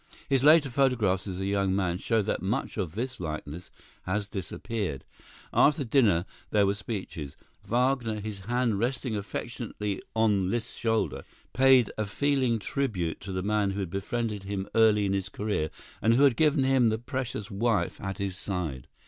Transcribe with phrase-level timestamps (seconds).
[0.27, 3.69] His later photographs as a young man show that much of this likeness
[4.07, 5.05] has disappeared.
[5.53, 7.35] After dinner, there were speeches.
[7.67, 13.69] Wagner, his hand resting affectionately on Liszt's shoulder, paid a feeling tribute to the man
[13.69, 15.69] who had befriended him early in his career
[16.01, 18.87] and who had given him the precious wife at his side.